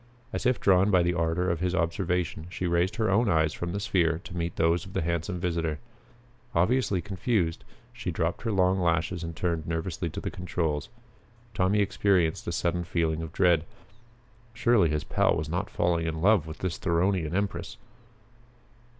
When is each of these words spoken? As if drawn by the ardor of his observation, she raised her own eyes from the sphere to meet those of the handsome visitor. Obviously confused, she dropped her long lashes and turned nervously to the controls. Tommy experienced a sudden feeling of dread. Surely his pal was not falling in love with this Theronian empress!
As 0.33 0.47
if 0.47 0.59
drawn 0.59 0.89
by 0.89 1.03
the 1.03 1.13
ardor 1.13 1.47
of 1.51 1.59
his 1.59 1.75
observation, 1.75 2.47
she 2.49 2.65
raised 2.65 2.95
her 2.95 3.11
own 3.11 3.29
eyes 3.29 3.53
from 3.53 3.71
the 3.71 3.79
sphere 3.79 4.19
to 4.23 4.35
meet 4.35 4.55
those 4.55 4.83
of 4.83 4.93
the 4.93 5.03
handsome 5.03 5.39
visitor. 5.39 5.77
Obviously 6.55 7.01
confused, 7.03 7.63
she 7.93 8.09
dropped 8.09 8.41
her 8.41 8.51
long 8.51 8.79
lashes 8.79 9.23
and 9.23 9.35
turned 9.35 9.67
nervously 9.67 10.09
to 10.09 10.19
the 10.19 10.31
controls. 10.31 10.89
Tommy 11.53 11.81
experienced 11.81 12.47
a 12.47 12.51
sudden 12.51 12.83
feeling 12.83 13.21
of 13.21 13.31
dread. 13.31 13.63
Surely 14.55 14.89
his 14.89 15.03
pal 15.03 15.35
was 15.37 15.47
not 15.49 15.69
falling 15.69 16.07
in 16.07 16.19
love 16.19 16.47
with 16.47 16.57
this 16.57 16.79
Theronian 16.79 17.35
empress! 17.35 17.77